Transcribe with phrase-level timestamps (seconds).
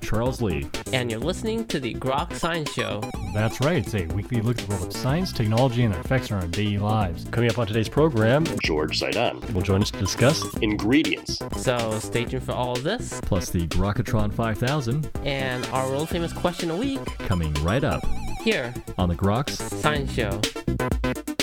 [0.00, 0.02] Frank Ling.
[0.02, 0.66] And I'm Charles Lee.
[0.92, 3.02] And you're listening to the Groks Science Show.
[3.34, 6.30] That's right, it's a weekly look at the world of science, technology, and their effects
[6.30, 7.24] on our daily lives.
[7.30, 11.38] Coming up on today's program, George Zaidan will join us to discuss ingredients.
[11.56, 13.20] So stay tuned for all of this.
[13.22, 15.10] Plus the Grokatron 5000.
[15.24, 17.04] And our world famous question a week.
[17.18, 18.04] Coming right up.
[18.42, 18.74] Here.
[18.98, 21.35] On the Groks Science Show.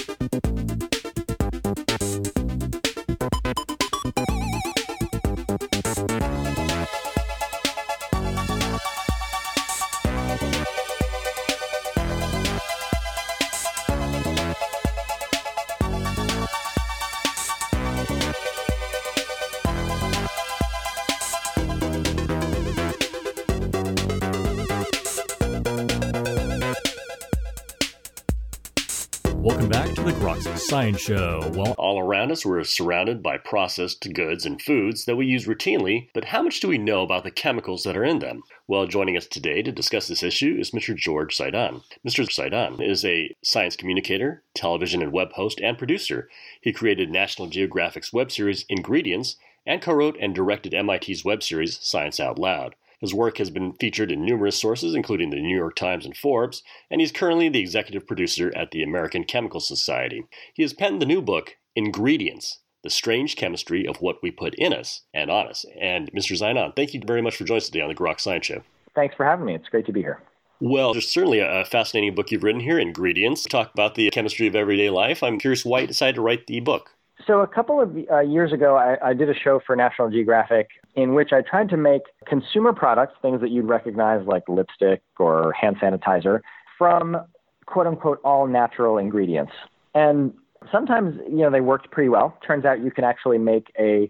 [30.74, 31.52] Science Show.
[31.54, 36.10] Well, all around us, we're surrounded by processed goods and foods that we use routinely,
[36.16, 38.42] but how much do we know about the chemicals that are in them?
[38.68, 40.96] Well, joining us today to discuss this issue is Mr.
[40.96, 41.84] George Zaidan.
[42.04, 42.26] Mr.
[42.26, 46.28] Zaidan is a science communicator, television and web host, and producer.
[46.60, 49.36] He created National Geographic's web series Ingredients
[49.68, 52.74] and co wrote and directed MIT's web series Science Out Loud.
[53.04, 56.64] His work has been featured in numerous sources, including the New York Times and Forbes,
[56.90, 60.24] and he's currently the executive producer at the American Chemical Society.
[60.54, 64.72] He has penned the new book, Ingredients The Strange Chemistry of What We Put in
[64.72, 65.66] Us and On Us.
[65.78, 66.38] And Mr.
[66.38, 68.64] Zaidan, thank you very much for joining us today on the Groks Science Show.
[68.96, 69.56] Thanks for having me.
[69.56, 70.22] It's great to be here.
[70.62, 73.44] Well, there's certainly a fascinating book you've written here, Ingredients.
[73.44, 75.22] To talk about the chemistry of everyday life.
[75.22, 76.93] I'm curious why you decided to write the book.
[77.26, 80.70] So, a couple of uh, years ago, I, I, did a show for National Geographic
[80.96, 85.54] in which I tried to make consumer products, things that you'd recognize like lipstick or
[85.54, 86.42] hand sanitizer,
[86.78, 87.18] from
[87.66, 89.54] quote unquote all natural ingredients.
[89.96, 90.34] And
[90.72, 92.38] sometimes, you know, they worked pretty well.
[92.46, 94.10] Turns out you can actually make a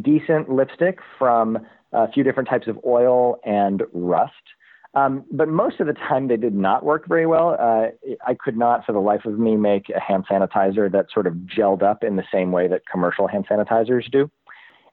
[0.00, 1.58] decent lipstick from
[1.92, 4.32] a few different types of oil and rust.
[4.94, 7.56] Um, but most of the time, they did not work very well.
[7.60, 7.88] Uh,
[8.26, 11.34] I could not, for the life of me, make a hand sanitizer that sort of
[11.34, 14.30] gelled up in the same way that commercial hand sanitizers do.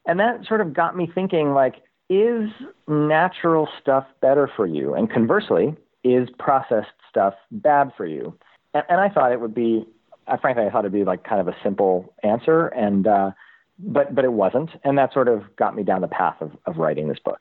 [0.06, 1.76] And that sort of got me thinking, like,
[2.10, 2.50] is
[2.88, 4.94] natural stuff better for you?
[4.94, 8.38] And conversely, is processed stuff bad for you?
[8.74, 9.88] And, and I thought it would be,
[10.28, 13.32] uh, frankly, I thought it'd be like kind of a simple answer, and uh,
[13.80, 16.78] but but it wasn't, and that sort of got me down the path of, of
[16.78, 17.40] writing this book.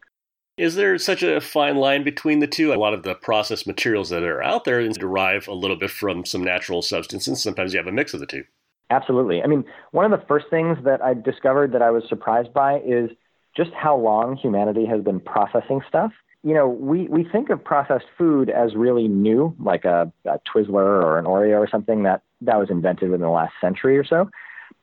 [0.57, 2.73] Is there such a fine line between the two?
[2.73, 6.25] A lot of the processed materials that are out there derive a little bit from
[6.25, 7.43] some natural substances.
[7.43, 8.45] Sometimes you have a mix of the two.
[8.91, 9.43] Absolutely.
[9.43, 12.79] I mean, one of the first things that I discovered that I was surprised by
[12.81, 13.11] is
[13.57, 16.13] just how long humanity has been processing stuff.
[16.45, 21.03] You know, we, we think of processed food as really new, like a, a Twizzler
[21.03, 24.31] or an Oreo or something that, that was invented within the last century or so.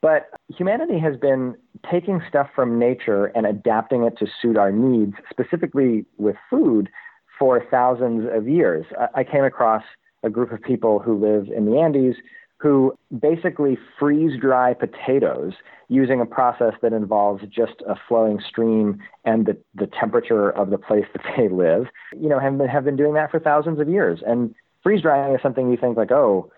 [0.02, 1.56] But humanity has been
[1.90, 6.90] taking stuff from nature and adapting it to suit our needs, specifically with food,
[7.38, 8.86] for thousands of years.
[9.16, 9.84] I came across
[10.24, 12.16] a group of people who live in the Andes
[12.58, 15.54] who basically freeze dry potatoes
[15.88, 20.78] using a process that involves just a flowing stream and the, the temperature of the
[20.78, 23.90] place that they live, you know, have been, have been doing that for thousands of
[23.90, 24.22] years.
[24.26, 26.52] And freeze drying is something you think like, oh,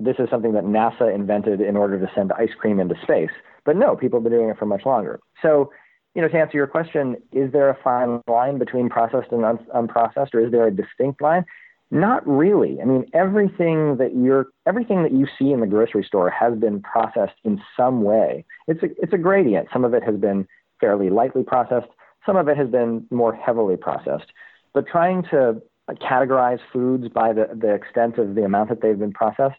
[0.00, 3.30] this is something that NASA invented in order to send ice cream into space.
[3.64, 5.20] But no, people have been doing it for much longer.
[5.42, 5.70] So,
[6.14, 9.66] you know, to answer your question, is there a fine line between processed and un-
[9.74, 11.44] unprocessed, or is there a distinct line?
[11.90, 12.80] Not really.
[12.80, 16.80] I mean, everything that you're, everything that you see in the grocery store has been
[16.82, 18.44] processed in some way.
[18.68, 19.68] It's a, it's a gradient.
[19.72, 20.46] Some of it has been
[20.80, 21.88] fairly lightly processed.
[22.24, 24.32] Some of it has been more heavily processed.
[24.72, 25.60] But trying to
[25.96, 29.58] categorize foods by the, the extent of the amount that they've been processed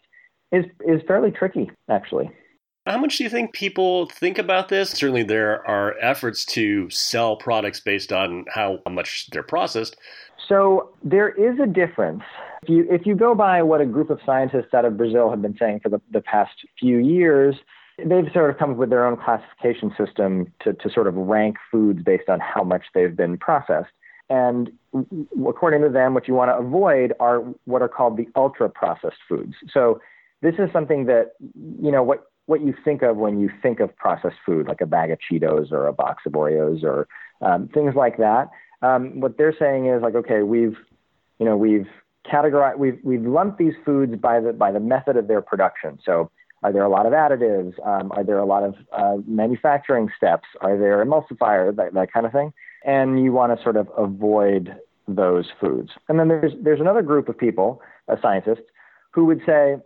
[0.52, 2.30] is is fairly tricky, actually.
[2.86, 4.90] How much do you think people think about this?
[4.90, 9.96] Certainly, there are efforts to sell products based on how much they're processed.
[10.48, 12.22] So there is a difference.
[12.64, 15.40] If you if you go by what a group of scientists out of Brazil have
[15.40, 17.54] been saying for the, the past few years,
[17.98, 21.56] they've sort of come up with their own classification system to, to sort of rank
[21.70, 23.92] foods based on how much they've been processed.
[24.28, 24.72] And
[25.46, 29.18] according to them, what you want to avoid are what are called the ultra processed
[29.28, 29.54] foods.
[29.72, 30.00] So
[30.42, 31.32] this is something that
[31.82, 34.86] you know what what you think of when you think of processed food, like a
[34.86, 37.08] bag of Cheetos or a box of Oreos or
[37.40, 38.50] um, things like that.
[38.82, 40.76] Um, what they're saying is like, okay, we've
[41.38, 41.88] you know we've
[42.30, 45.98] categorized we've we've lumped these foods by the by the method of their production.
[46.04, 46.30] So
[46.62, 47.74] are there a lot of additives?
[47.86, 50.46] Um, are there a lot of uh, manufacturing steps?
[50.60, 51.76] Are there emulsifiers?
[51.76, 52.52] That, that kind of thing.
[52.84, 54.76] And you want to sort of avoid
[55.08, 55.90] those foods.
[56.08, 58.66] And then there's there's another group of people, uh, scientists,
[59.12, 59.76] who would say,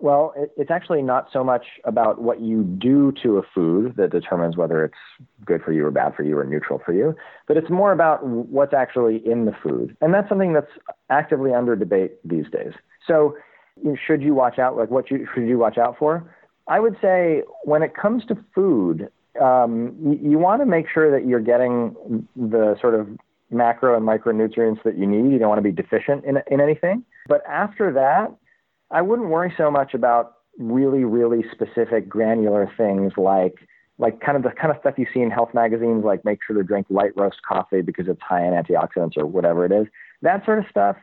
[0.00, 4.10] Well, it, it's actually not so much about what you do to a food that
[4.10, 7.14] determines whether it's good for you or bad for you or neutral for you,
[7.46, 9.96] but it's more about what's actually in the food.
[10.00, 10.70] And that's something that's
[11.10, 12.72] actively under debate these days.
[13.06, 13.36] So,
[14.06, 14.76] should you watch out?
[14.76, 16.34] Like, what you, should you watch out for?
[16.66, 19.10] I would say when it comes to food,
[19.40, 23.08] um, you, you want to make sure that you're getting the sort of
[23.50, 25.32] macro and micronutrients that you need.
[25.32, 27.04] You don't want to be deficient in, in anything.
[27.26, 28.34] But after that,
[28.90, 33.54] I wouldn't worry so much about really, really specific granular things like
[33.98, 36.56] like kind of the kind of stuff you see in health magazines, like make sure
[36.56, 39.86] to drink light roast coffee because it's high in antioxidants or whatever it is.
[40.22, 40.96] That sort of stuff,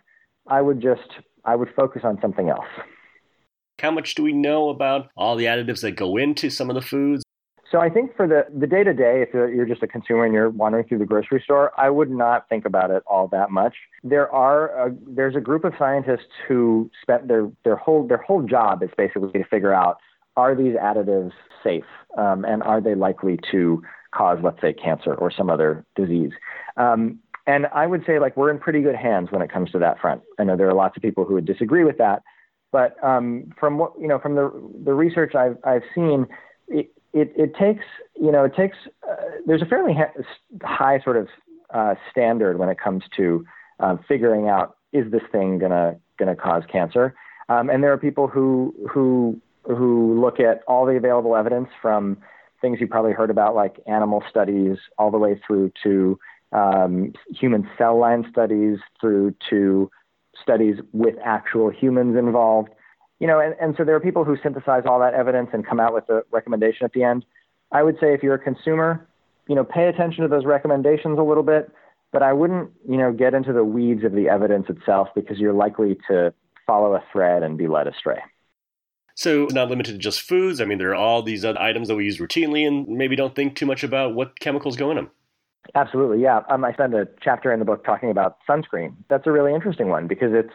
[0.47, 1.09] I would just
[1.45, 2.65] I would focus on something else.
[3.79, 6.81] How much do we know about all the additives that go into some of the
[6.81, 7.23] foods?
[7.71, 10.33] So I think for the the day to day, if you're just a consumer and
[10.33, 13.75] you're wandering through the grocery store, I would not think about it all that much.
[14.03, 18.41] There are a, there's a group of scientists who spent their their whole their whole
[18.41, 19.97] job is basically to figure out
[20.37, 21.33] are these additives
[21.63, 21.83] safe
[22.17, 23.81] um, and are they likely to
[24.13, 26.31] cause, let's say, cancer or some other disease.
[26.77, 29.79] Um, and I would say like we're in pretty good hands when it comes to
[29.79, 30.21] that front.
[30.39, 32.23] I know there are lots of people who would disagree with that,
[32.71, 34.51] but um, from what you know from the
[34.85, 36.27] the research I've I've seen.
[36.69, 36.91] It,
[37.21, 37.83] it, it takes,
[38.15, 38.77] you know, it takes,
[39.09, 39.15] uh,
[39.45, 40.13] there's a fairly ha-
[40.63, 41.27] high sort of
[41.73, 43.45] uh, standard when it comes to
[43.79, 47.13] uh, figuring out is this thing gonna gonna cause cancer,
[47.49, 52.17] um, and there are people who who who look at all the available evidence from
[52.61, 56.17] things you probably heard about like animal studies all the way through to
[56.53, 59.91] um, human cell line studies through to
[60.41, 62.69] studies with actual humans involved
[63.19, 65.79] you know, and, and so there are people who synthesize all that evidence and come
[65.79, 67.25] out with a recommendation at the end.
[67.71, 69.07] I would say if you're a consumer,
[69.47, 71.71] you know, pay attention to those recommendations a little bit,
[72.11, 75.53] but I wouldn't, you know, get into the weeds of the evidence itself because you're
[75.53, 76.33] likely to
[76.65, 78.21] follow a thread and be led astray.
[79.15, 80.61] So, not limited to just foods.
[80.61, 83.33] I mean, there are all these other items that we use routinely and maybe don't
[83.33, 85.09] think too much about what chemicals go in them.
[85.73, 86.41] Absolutely, yeah.
[86.49, 88.93] Um, I spend a chapter in the book talking about sunscreen.
[89.09, 90.53] That's a really interesting one because it's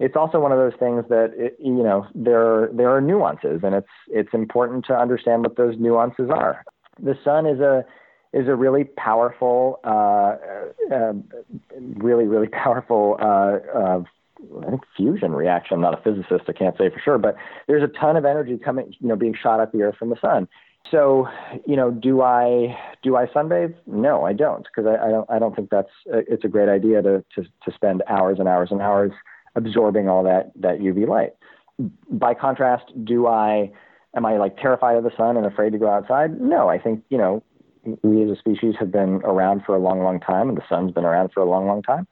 [0.00, 3.74] it's also one of those things that it, you know there there are nuances, and
[3.74, 6.64] it's it's important to understand what those nuances are.
[6.98, 7.84] The sun is a
[8.32, 10.36] is a really powerful, uh,
[10.92, 11.12] uh,
[11.96, 13.18] really really powerful.
[13.20, 14.02] Uh, uh,
[14.66, 15.74] I think fusion reaction.
[15.74, 17.36] I'm not a physicist, I can't say for sure, but
[17.68, 20.16] there's a ton of energy coming, you know, being shot at the Earth from the
[20.18, 20.48] sun.
[20.90, 21.28] So,
[21.66, 23.74] you know, do I do I sunbathe?
[23.86, 27.02] No, I don't, because I, I don't I don't think that's it's a great idea
[27.02, 29.12] to to to spend hours and hours and hours
[29.54, 31.30] absorbing all that that UV light.
[32.10, 33.70] By contrast, do I
[34.14, 36.40] am I like terrified of the sun and afraid to go outside?
[36.40, 37.42] No, I think you know
[38.02, 40.92] we as a species have been around for a long, long time, and the sun's
[40.92, 42.06] been around for a long, long time,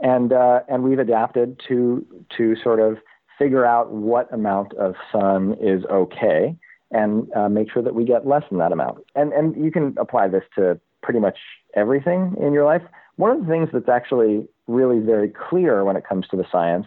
[0.00, 2.04] and uh, and we've adapted to
[2.36, 2.98] to sort of
[3.38, 6.56] figure out what amount of sun is okay
[6.90, 8.98] and uh, make sure that we get less than that amount.
[9.14, 11.38] And and you can apply this to pretty much
[11.74, 12.82] everything in your life.
[13.22, 16.86] One of the things that's actually really very clear when it comes to the science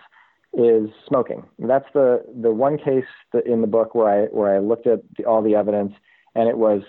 [0.52, 1.46] is smoking.
[1.60, 3.06] That's the the one case
[3.46, 5.94] in the book where I where I looked at the, all the evidence
[6.36, 6.82] and it was,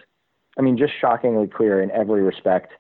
[0.59, 2.73] I mean, just shockingly clear in every respect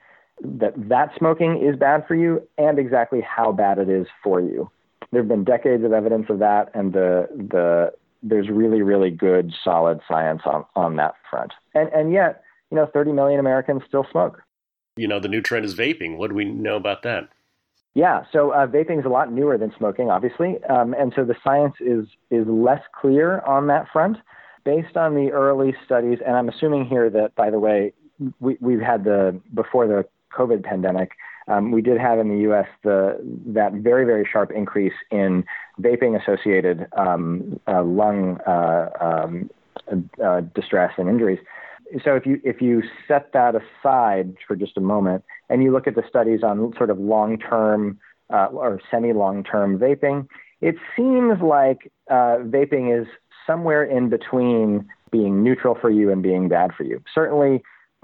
[0.42, 4.68] that that smoking is bad for you and exactly how bad it is for you.
[5.12, 7.92] There have been decades of evidence of that, and the the
[8.24, 11.52] there's really really good solid science on on that front.
[11.76, 12.42] And and yet,
[12.72, 14.42] you know, 30 million Americans still smoke.
[14.96, 16.16] You know, the new trend is vaping.
[16.16, 17.28] What do we know about that?
[17.94, 21.34] Yeah, so uh, vaping is a lot newer than smoking, obviously, um, and so the
[21.42, 24.18] science is is less clear on that front.
[24.64, 27.94] Based on the early studies, and I'm assuming here that, by the way,
[28.40, 30.04] we, we've had the before the
[30.36, 31.12] COVID pandemic,
[31.48, 32.66] um, we did have in the U.S.
[32.82, 35.44] the that very very sharp increase in
[35.80, 39.50] vaping associated um, uh, lung uh, um,
[40.22, 41.38] uh, distress and injuries
[42.04, 45.86] so if you if you set that aside for just a moment and you look
[45.86, 47.98] at the studies on sort of long term
[48.32, 50.26] uh, or semi long term vaping,
[50.60, 53.06] it seems like uh, vaping is
[53.46, 57.02] somewhere in between being neutral for you and being bad for you.
[57.14, 57.62] Certainly,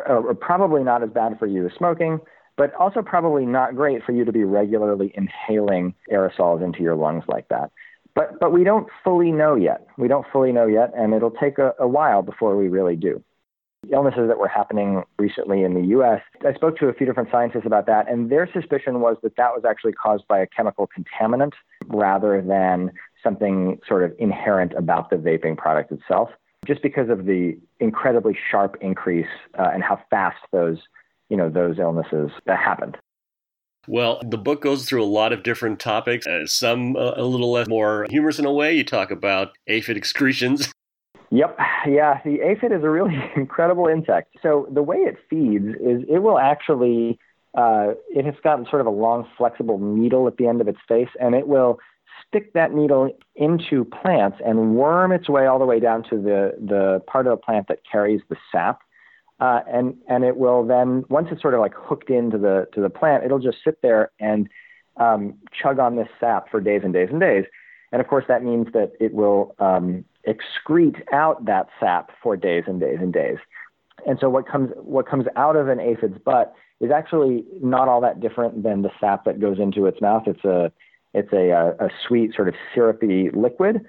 [0.08, 2.20] uh, probably not as bad for you as smoking,
[2.56, 7.24] but also probably not great for you to be regularly inhaling aerosols into your lungs
[7.26, 7.72] like that.
[8.14, 9.86] But but we don't fully know yet.
[9.98, 13.22] We don't fully know yet, and it'll take a, a while before we really do
[13.92, 16.20] illnesses that were happening recently in the US.
[16.46, 19.52] I spoke to a few different scientists about that, and their suspicion was that that
[19.54, 21.52] was actually caused by a chemical contaminant
[21.86, 26.30] rather than something sort of inherent about the vaping product itself,
[26.66, 29.26] just because of the incredibly sharp increase
[29.58, 30.78] uh, and how fast those,
[31.28, 32.96] you know, those illnesses happened.
[33.88, 37.50] Well, the book goes through a lot of different topics, uh, some uh, a little
[37.50, 38.74] less more humorous in a way.
[38.74, 40.72] You talk about aphid excretions.
[41.32, 41.58] Yep.
[41.88, 42.20] Yeah.
[42.24, 44.36] The aphid is a really incredible insect.
[44.42, 47.18] So the way it feeds is it will actually,
[47.56, 50.78] uh, it has got sort of a long, flexible needle at the end of its
[50.86, 51.78] face, and it will
[52.28, 56.52] stick that needle into plants and worm its way all the way down to the,
[56.60, 58.80] the part of the plant that carries the sap.
[59.40, 62.80] Uh, and and it will then once it's sort of like hooked into the to
[62.80, 64.48] the plant, it'll just sit there and
[64.98, 67.44] um, chug on this sap for days and days and days.
[67.90, 72.64] And of course, that means that it will um, excrete out that sap for days
[72.66, 73.38] and days and days.
[74.06, 78.00] And so what comes what comes out of an aphid's butt is actually not all
[78.00, 80.24] that different than the sap that goes into its mouth.
[80.26, 80.72] It's a
[81.14, 83.84] it's a, a, a sweet sort of syrupy liquid.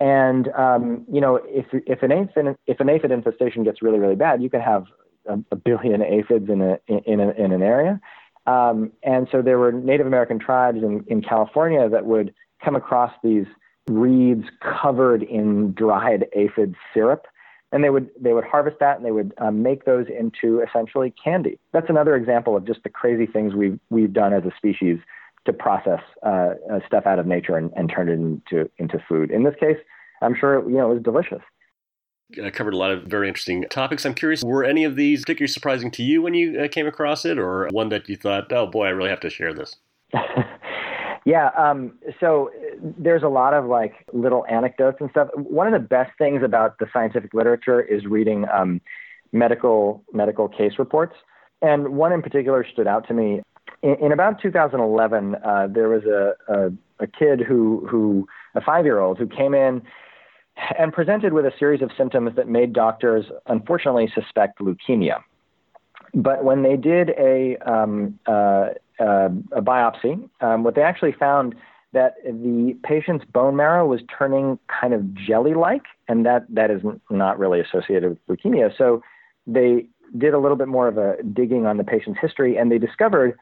[0.00, 4.16] And um, you know, if if an aphid if an aphid infestation gets really really
[4.16, 4.86] bad, you can have
[5.26, 8.00] a, a billion aphids in a in, a, in an area.
[8.46, 12.34] Um, and so there were Native American tribes in, in California that would
[12.64, 13.46] come across these
[13.88, 17.26] reeds covered in dried aphid syrup.
[17.72, 21.12] And they would they would harvest that and they would um, make those into essentially
[21.22, 21.58] candy.
[21.72, 24.98] That's another example of just the crazy things we've we've done as a species
[25.46, 29.30] to process uh, uh, stuff out of nature and, and turn it into into food.
[29.30, 29.78] In this case,
[30.20, 31.40] I'm sure you know it was delicious.
[32.42, 34.06] I covered a lot of very interesting topics.
[34.06, 37.24] I'm curious, were any of these particularly surprising to you when you uh, came across
[37.24, 39.76] it, or one that you thought, oh boy, I really have to share this?
[41.24, 41.50] Yeah.
[41.56, 42.50] Um, so
[42.98, 45.28] there's a lot of like little anecdotes and stuff.
[45.34, 48.80] One of the best things about the scientific literature is reading um,
[49.32, 51.14] medical medical case reports.
[51.60, 53.42] And one in particular stood out to me.
[53.82, 56.72] In, in about 2011, uh, there was a, a,
[57.04, 59.82] a kid who who a five year old who came in
[60.78, 65.22] and presented with a series of symptoms that made doctors unfortunately suspect leukemia.
[66.14, 68.70] But when they did a um, uh,
[69.06, 69.28] uh,
[69.60, 71.48] a biopsy, um, what they actually found
[71.92, 76.80] that the patient's bone marrow was turning kind of jelly-like, and that that is
[77.10, 78.68] not really associated with leukemia.
[78.80, 79.02] So
[79.56, 82.78] they did a little bit more of a digging on the patient's history, and they
[82.78, 83.38] discovered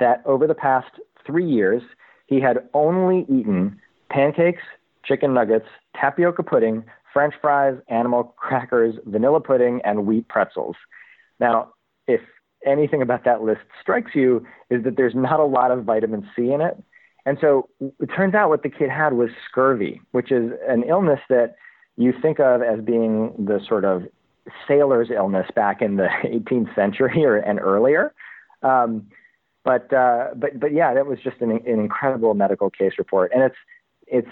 [0.00, 0.92] that over the past
[1.26, 1.82] three years,
[2.26, 3.80] he had only eaten
[4.10, 4.62] pancakes,
[5.04, 5.68] chicken nuggets,
[6.00, 10.76] tapioca pudding, French fries, animal crackers, vanilla pudding, and wheat pretzels.
[11.40, 11.56] Now,
[12.06, 12.20] if
[12.66, 16.52] anything about that list strikes you, is that there's not a lot of vitamin C
[16.52, 16.82] in it.
[17.24, 21.20] And so it turns out what the kid had was scurvy, which is an illness
[21.28, 21.56] that
[21.96, 24.04] you think of as being the sort of
[24.68, 28.14] sailor's illness back in the 18th century or and earlier.
[28.62, 29.08] Um,
[29.64, 33.42] but uh, but but yeah, that was just an, an incredible medical case report, and
[33.42, 33.56] it's
[34.06, 34.28] it's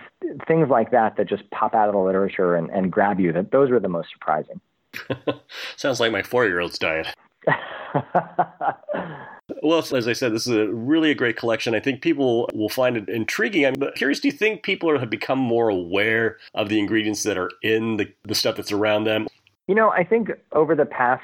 [0.46, 3.32] things like that that just pop out of the literature and, and grab you.
[3.32, 4.60] That those were the most surprising.
[5.76, 7.08] Sounds like my four-year-old's diet.
[9.62, 11.74] well, as I said, this is a really a great collection.
[11.74, 13.66] I think people will find it intriguing.
[13.66, 17.50] I'm curious, do you think people have become more aware of the ingredients that are
[17.62, 19.26] in the, the stuff that's around them?
[19.66, 21.22] You know, I think over the past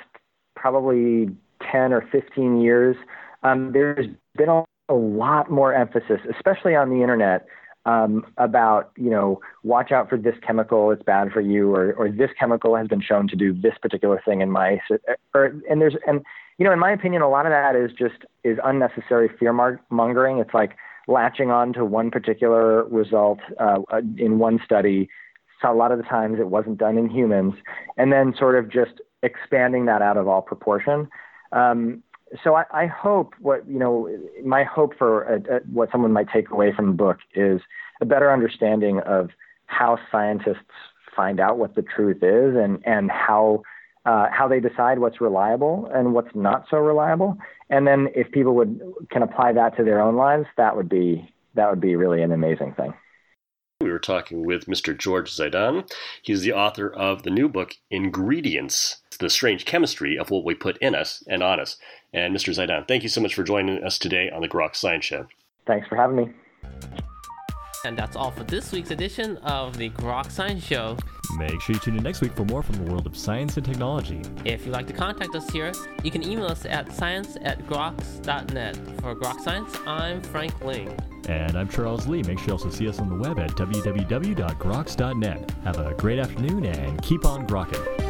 [0.56, 1.30] probably
[1.70, 2.96] 10 or 15 years,
[3.42, 7.46] um, there's been a, a lot more emphasis, especially on the internet,
[7.86, 12.10] um, about you know watch out for this chemical it's bad for you or or
[12.10, 14.80] this chemical has been shown to do this particular thing in mice
[15.34, 16.20] or and there's and
[16.58, 19.52] you know in my opinion a lot of that is just is unnecessary fear
[19.90, 20.38] mongering.
[20.38, 20.76] It's like
[21.08, 23.78] latching on to one particular result uh,
[24.16, 25.08] in one study.
[25.60, 27.54] So a lot of the times it wasn't done in humans
[27.96, 31.08] and then sort of just expanding that out of all proportion.
[31.52, 32.02] Um,
[32.44, 34.08] so I, I, hope what you know
[34.44, 37.60] my hope for a, a, what someone might take away from the book is
[38.00, 39.30] a better understanding of
[39.66, 40.72] how scientists
[41.14, 43.62] find out what the truth is and and how
[44.06, 47.36] uh, how they decide what's reliable and what's not so reliable
[47.68, 51.28] and then if people would can apply that to their own lives that would be
[51.54, 52.94] that would be really an amazing thing
[53.80, 54.94] we were talking with Mr.
[54.94, 55.90] George Zaidan.
[56.20, 60.78] He's the author of the new book, Ingredients The Strange Chemistry of What We Put
[60.78, 61.76] in Us and On Us.
[62.12, 62.54] And Mr.
[62.54, 65.26] Zaidan, thank you so much for joining us today on the Groks Science Show.
[65.66, 66.30] Thanks for having me.
[67.84, 70.96] And that's all for this week's edition of the Groks Science Show.
[71.36, 73.64] Make sure you tune in next week for more from the world of science and
[73.64, 74.22] technology.
[74.46, 75.72] If you'd like to contact us here,
[76.02, 78.76] you can email us at science at groks.net.
[79.02, 80.98] For Groks Science, I'm Frank Ling.
[81.28, 82.22] And I'm Charles Lee.
[82.22, 85.50] Make sure you also see us on the web at www.groks.net.
[85.64, 88.09] Have a great afternoon and keep on grokking.